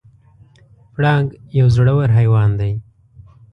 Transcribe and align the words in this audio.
پړانګ 0.93 1.27
یو 1.59 1.67
زړور 1.75 2.07
حیوان 2.17 2.49
دی. 2.59 2.73